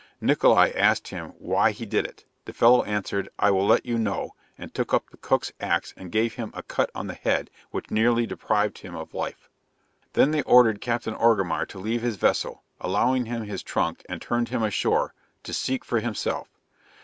[0.19, 4.33] Nickola asked him "why he did it?" the fellow answered, "I will let you know,"
[4.57, 7.91] and took up the cook's axe and gave him a cut on the head, which
[7.91, 9.47] nearly deprived him of life.
[10.13, 14.49] Then they ordered Captain Orgamar to leave his vessel, allowing him his trunk and turned
[14.49, 16.47] him ashore, to seek for himself.